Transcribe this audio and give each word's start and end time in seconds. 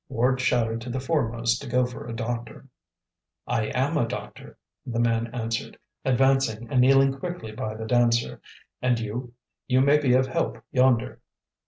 Ward 0.09 0.41
shouted 0.41 0.81
to 0.81 0.89
the 0.89 0.99
foremost 0.99 1.61
to 1.61 1.67
go 1.69 1.85
for 1.85 2.07
a 2.07 2.15
doctor. 2.15 2.65
"I 3.45 3.65
am 3.67 3.97
a 3.99 4.07
doctor," 4.07 4.57
the 4.83 4.99
man 4.99 5.27
answered, 5.27 5.77
advancing 6.03 6.67
and 6.71 6.81
kneeling 6.81 7.13
quickly 7.19 7.51
by 7.51 7.75
the 7.75 7.85
dancer. 7.85 8.41
"And 8.81 8.99
you 8.99 9.33
you 9.67 9.79
may 9.79 9.99
be 9.99 10.13
of 10.15 10.25
help 10.25 10.57
yonder." 10.71 11.21